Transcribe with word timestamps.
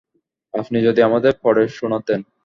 আপনি 0.53 0.77
যদি 0.83 0.99
আমাদের 1.01 1.33
পড়ে 1.41 1.63
শোনাতেন। 1.69 2.19